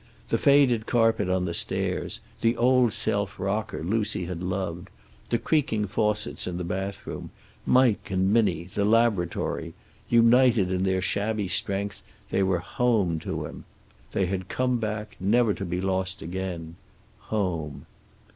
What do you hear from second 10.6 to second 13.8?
in their shabby strength, they were home to him.